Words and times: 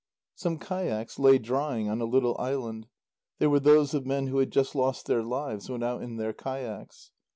Some 0.33 0.57
kayaks 0.57 1.19
lay 1.19 1.37
drying 1.37 1.87
on 1.87 2.01
a 2.01 2.05
little 2.05 2.35
island; 2.39 2.87
they 3.37 3.45
were 3.45 3.59
those 3.59 3.93
of 3.93 4.03
men 4.03 4.25
who 4.25 4.39
had 4.39 4.49
just 4.49 4.73
lost 4.73 5.05
their 5.05 5.21
lives 5.21 5.69
when 5.69 5.83
out 5.83 6.01
in 6.01 6.17
their 6.17 6.33
kayaks. 6.33 7.11